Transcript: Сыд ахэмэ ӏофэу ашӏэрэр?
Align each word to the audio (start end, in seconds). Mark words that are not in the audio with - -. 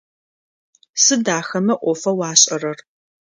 Сыд 1.03 1.25
ахэмэ 1.39 1.75
ӏофэу 1.81 2.21
ашӏэрэр? 2.29 2.77